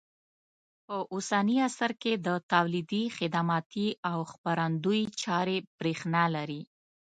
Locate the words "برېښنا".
5.77-6.23